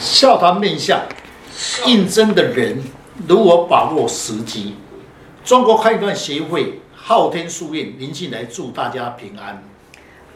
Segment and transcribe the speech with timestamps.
[0.00, 1.02] 笑谈面相，
[1.86, 2.82] 应征的人
[3.28, 4.76] 如何把握时机？
[5.44, 9.62] 中国开断协会昊天书院林进来祝大家平安。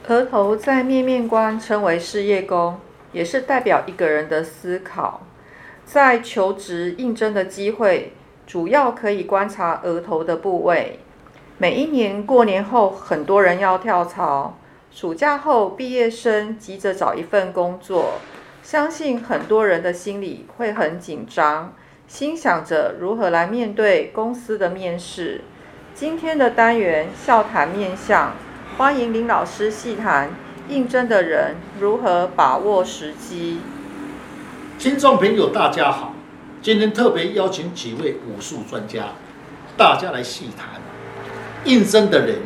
[0.09, 2.79] 额头在面面观称为事业宫，
[3.13, 5.23] 也是代表一个人的思考。
[5.87, 8.13] 在求职应征的机会，
[8.47, 10.99] 主要可以观察额头的部位。
[11.57, 14.59] 每一年过年后，很多人要跳槽，
[14.93, 18.21] 暑假后毕业生急着找一份工作。
[18.65, 21.75] 相信很多人的心里会很紧张，
[22.09, 25.43] 心想着如何来面对公司的面试。
[25.95, 28.33] 今天的单元笑谈面相，
[28.79, 30.31] 欢迎林老师细谈
[30.71, 33.61] 应征的人如何把握时机。
[34.79, 36.15] 听众朋友，大家好，
[36.63, 39.09] 今天特别邀请几位武术专家，
[39.77, 40.81] 大家来细谈
[41.65, 42.39] 应征的人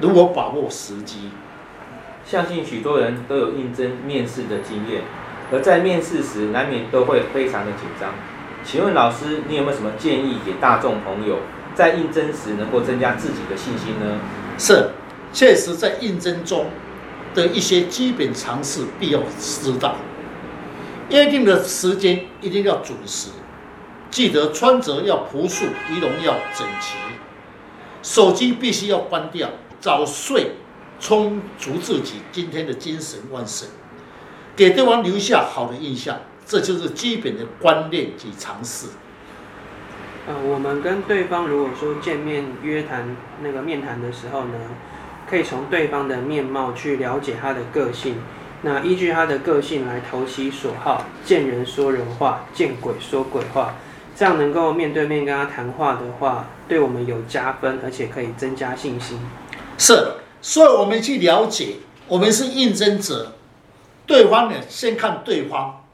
[0.00, 1.30] 如何把握时机。
[2.24, 5.02] 相信许多人都有应征面试的经验。
[5.52, 8.12] 而在面试时，难免都会非常的紧张。
[8.64, 11.38] 请问老师，你有没有什么建议给大众朋友，
[11.74, 14.18] 在应征时能够增加自己的信心呢？
[14.58, 14.90] 是，
[15.32, 16.66] 确实在应征中
[17.32, 19.94] 的一些基本常识必要知道。
[21.10, 23.28] 约定的时间一定要准时，
[24.10, 26.96] 记得穿着要朴素，仪容要整齐，
[28.02, 30.54] 手机必须要关掉，早睡，
[30.98, 33.68] 充足自己今天的精神旺盛。
[34.56, 38.86] 给对方留下好的印象，这就是基本的观念及常识。
[40.26, 44.54] 呃，我们跟对方如果说见面约谈那个面谈的时候呢，
[45.28, 48.16] 可以从对方的面貌去了解他的个性，
[48.62, 53.74] 那依据他的个性来投其所好，见人说人话，见鬼说鬼话，
[54.16, 59.20] 这样能够面对面跟他谈话的话，对我们有加分，而且可以增加信心。
[59.78, 61.74] 是，所以我们去了解，
[62.08, 63.34] 我们是应征者。
[64.06, 65.84] 对方呢，先看对方。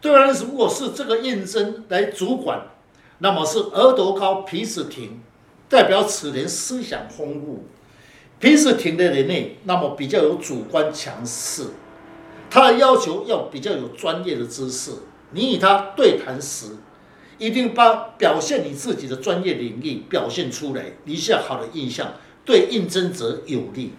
[0.00, 2.62] 对方如果是这个应征来主管，
[3.18, 5.20] 那么是额头高、鼻子挺，
[5.68, 7.64] 代表此人思想丰富。
[8.38, 11.64] 鼻子挺的人呢，那么比较有主观强势，
[12.48, 14.92] 他的要求要比较有专业的知识。
[15.32, 16.76] 你与他对谈时，
[17.36, 23.92] 一定把表现你自己的专业领域表现出来，留下好的印象，对应征者有利。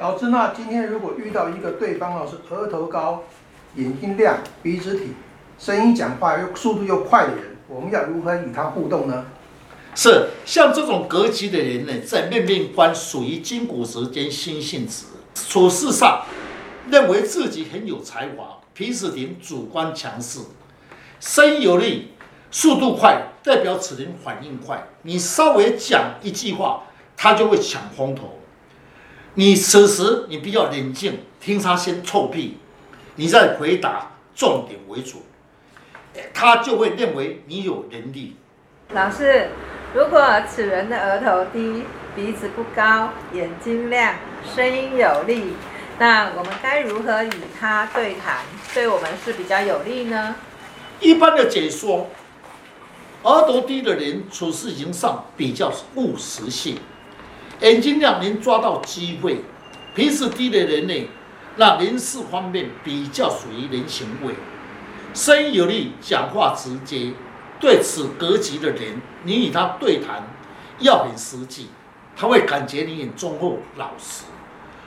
[0.00, 3.24] 老师，那今天如果遇到一个对方哦，是额头高、
[3.74, 5.12] 眼睛亮、鼻子挺、
[5.58, 9.26] 声音讲话又速度又快的人，我们要如何与他互动呢？
[9.96, 16.22] 是像这种格局的人呢，在面面观属于金骨时间新性子，处事上
[16.88, 20.38] 认为自己很有才华，鼻子挺，主观强势，
[21.18, 22.12] 声音有力，
[22.52, 24.86] 速度快，代表此人反应快。
[25.02, 26.84] 你稍微讲一句话，
[27.16, 28.38] 他就会抢风头。
[29.38, 32.58] 你此时你比较冷静，听他先臭屁，
[33.14, 35.22] 你再回答，重点为主，
[36.34, 38.34] 他就会认为你有能力。
[38.90, 39.50] 老师，
[39.94, 41.84] 如果此人的额头低，
[42.16, 44.16] 鼻子不高，眼睛亮，
[44.56, 45.52] 声音有力，
[46.00, 48.38] 那我们该如何与他对谈，
[48.74, 50.34] 对我们是比较有利呢？
[50.98, 52.10] 一般的解说，
[53.22, 56.78] 额头低的人处事情上比较务实性。
[57.60, 59.40] 眼睛亮能抓到机会，
[59.94, 61.08] 鼻子低的人呢，
[61.56, 64.34] 那人事方面比较属于人情味，
[65.12, 67.12] 声音有力，讲话直接。
[67.60, 70.22] 对此格局的人，你与他对谈
[70.78, 71.66] 要很实际，
[72.14, 74.26] 他会感觉你很忠厚老实。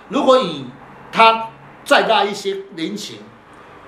[0.07, 0.65] 如果以
[1.11, 1.49] 他
[1.83, 3.17] 再大一些人情，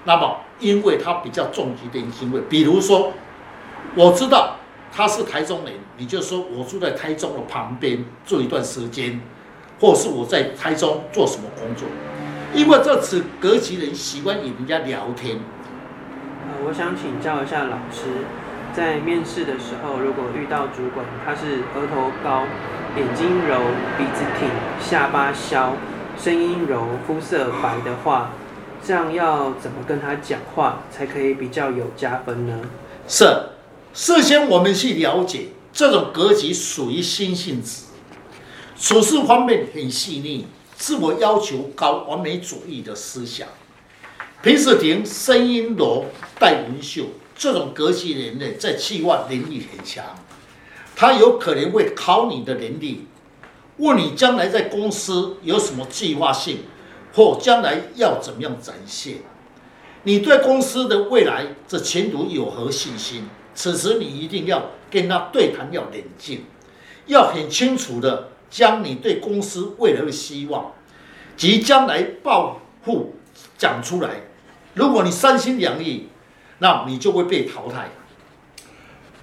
[0.04, 3.14] 那么因为他比较重视人情味，比如说，
[3.96, 4.58] 我知道。
[4.96, 9.20] 他是台中人，你就说我住在台中的旁边住一段时间，
[9.80, 11.88] 或是我在台中做什么工作，
[12.54, 15.40] 因为这次格局人习惯与人家聊天。
[16.46, 18.06] 呃，我想请教一下老师，
[18.72, 22.44] 在面试的时候，如果遇到主管，他是额头高、
[22.96, 23.58] 眼睛柔、
[23.98, 24.48] 鼻子挺、
[24.80, 25.74] 下巴削、
[26.20, 28.30] 声音柔、肤色白的话，
[28.84, 32.60] 这样要怎么跟他讲话才可以比较有加分呢？
[33.08, 33.26] 是。
[33.94, 37.86] 事先我们去了解，这种格局属于心性子，
[38.76, 43.48] 处事方面很细腻，自我要求高，完美主义的思想。
[44.42, 46.06] 鼻子挺，声音柔，
[46.40, 47.04] 带文秀，
[47.36, 50.04] 这种格局的人呢，在企划能力很强，
[50.96, 53.06] 他有可能会考你的能力，
[53.78, 56.64] 问你将来在公司有什么计划性，
[57.14, 59.18] 或将来要怎么样展现，
[60.02, 63.30] 你对公司的未来这前途有何信心？
[63.56, 66.46] 此时你一定要跟他对谈，要冷静，
[67.06, 70.74] 要很清楚的将你对公司未来的希望
[71.36, 73.16] 及将来抱负
[73.58, 74.22] 讲出来。
[74.74, 76.08] 如果你三心两意，
[76.60, 77.90] 那你就会被淘汰。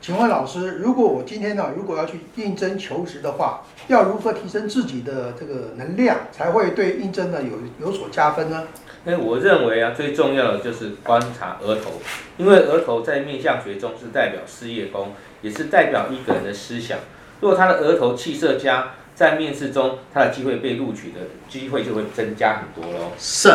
[0.02, 8.66] 请问老师，如果我今天呢，如果要去应征求职的话，要如何提升自己的这个能量，才会对应征呢有有所加分呢？
[9.04, 12.00] 哎，我认为啊，最重要的就是观察额头，
[12.38, 15.12] 因为额头在面相学中是代表事业宫，
[15.42, 16.98] 也是代表一个人的思想。
[17.40, 23.12] 如果他的额头气色佳，在面试中他的机会被录取的机会就会增加很多喽。
[23.18, 23.52] 是，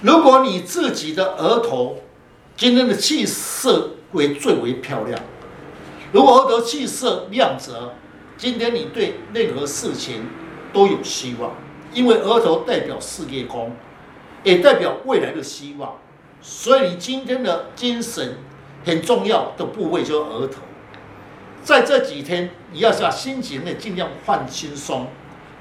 [0.00, 1.98] 如果你自己的额头
[2.56, 5.20] 今天的气色为最为漂亮。
[6.12, 7.94] 如果额头气色亮泽，
[8.36, 10.26] 今天你对任何事情
[10.70, 11.52] 都有希望，
[11.94, 13.74] 因为额头代表事业宫，
[14.42, 15.94] 也代表未来的希望，
[16.42, 18.36] 所以你今天的精神
[18.84, 20.60] 很重要的部位就是额头。
[21.62, 25.06] 在这几天，你要把心情呢尽量放轻松，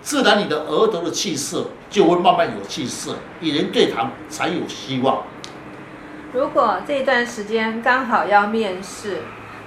[0.02, 5.24] 自然你的额头的气色就会慢慢有气色，与人对谈才有希望。
[6.34, 9.20] 如果这段时间刚好要面试。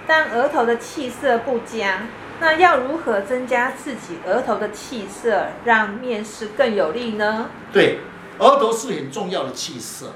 [0.06, 2.06] 但额头的气色不佳，
[2.40, 7.48] 那要如何增加自己额头的气色，让面试更有利呢？
[7.72, 8.00] 对，
[8.38, 10.12] 额头是很重要的气色，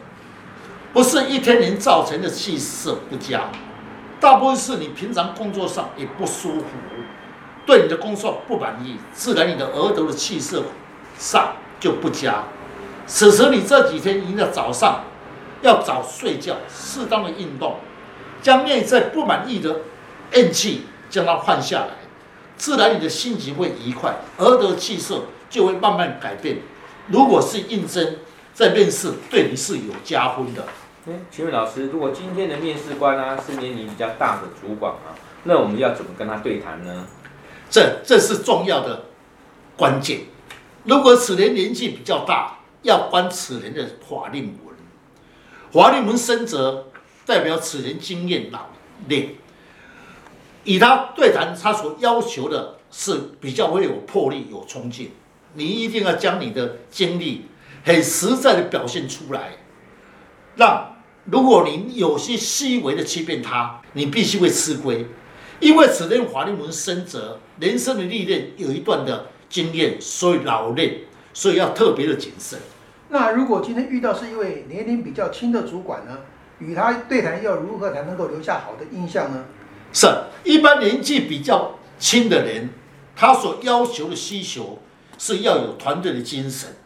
[0.92, 3.50] 不是一天能造成的气色不佳，
[4.20, 6.66] 大部分是你平常工作上也不舒服，
[7.64, 10.64] 对你的工作不满意，自然你的额头的气色
[11.16, 12.44] 上就不佳。
[13.06, 15.04] 此时你这几天一定要早上
[15.62, 17.76] 要早睡觉，适当的运动。
[18.42, 19.80] 将内在不满意的
[20.32, 21.88] 怨气将它换下来，
[22.56, 26.58] 自然你的心情会愉快，而得气色就会慢慢改变。
[27.08, 28.16] 如果是应征
[28.52, 30.64] 在面试，对你是有加分的。
[31.06, 37.06] 哎，请问老师，如果今天的面试官啊是年龄比较大的主管啊，那我们要怎么跟他对谈呢？
[37.70, 39.04] 这这是重要的
[39.76, 40.20] 关键。
[40.84, 44.76] 如果此人年纪比较大，要观此人的法令纹，
[45.72, 46.87] 法令纹深则。
[47.28, 48.70] 代表此人经验老
[49.06, 49.34] 练，
[50.64, 55.10] 以他对谈，他所要求的是比较会有魄力、有冲劲。
[55.52, 57.44] 你一定要将你的经历
[57.84, 59.58] 很实在的表现出来，
[60.56, 60.96] 让
[61.26, 65.04] 如果你有些细微的欺骗他，你必须会吃亏，
[65.60, 71.00] 因为此人法令纹深泽，人生的历练有一段的经验，所以老练，
[71.34, 72.58] 所以要特别的谨慎。
[73.10, 76.20] 那如果今天遇到是一位年龄比较轻的主管呢？
[76.58, 79.44] 与他对谈要如何才能够留下好的印象呢？
[79.92, 80.06] 是，
[80.44, 82.70] 一般年纪比较轻的人，
[83.16, 84.78] 他所要求的需求
[85.18, 86.76] 是要有团队的精神，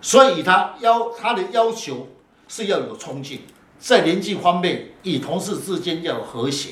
[0.00, 2.08] 所以他要他的要求
[2.48, 3.42] 是要有冲劲，
[3.78, 6.70] 在年纪方面与同事之间要有和谐，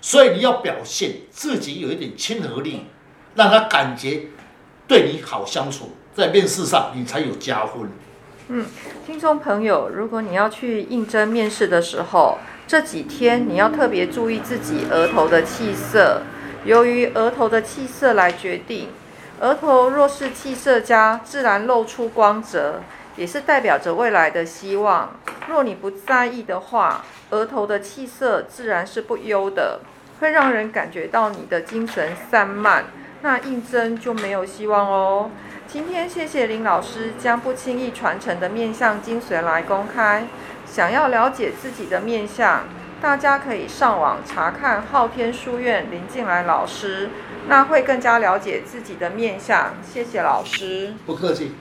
[0.00, 2.84] 所以你要表现自己有一点亲和力，
[3.34, 4.28] 让他感觉
[4.86, 7.90] 对你好相处，在面试上你才有加分。
[8.50, 8.64] 嗯，
[9.06, 16.22] 听众朋友，如果你要去应征面试的时候，这几天你要特别注意自己额头的气色，
[16.64, 18.88] 由于额头的气色来决定，
[19.40, 22.80] 额头若是气色佳，自然露出光泽，
[23.16, 25.14] 也是代表着未来的希望。
[25.46, 29.80] 若你不在意的话，额头的气色自然是不优的，
[30.20, 32.86] 会让人感觉到你的精神散漫，
[33.20, 35.30] 那应征就没有希望哦。
[35.70, 40.26] 今天谢谢林老师将不轻易传承的面相精髓来公开。
[40.64, 42.64] 想要了解自己的面相，
[43.02, 47.10] 大家可以上网查看昊天书院林静来老师，
[47.48, 49.74] 那会更加了解自己的面相。
[49.82, 51.52] 谢谢老师，不客气。